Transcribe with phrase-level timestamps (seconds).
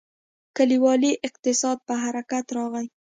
[0.57, 2.87] کلیوالي اقتصاد په حرکت راغی.